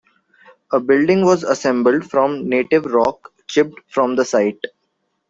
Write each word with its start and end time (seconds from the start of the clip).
A 0.71 0.79
building 0.79 1.23
was 1.25 1.43
assembled 1.43 2.09
from 2.09 2.49
native 2.49 2.85
rock 2.87 3.31
chipped 3.47 3.79
from 3.87 4.15
the 4.15 4.25
site. 4.25 4.59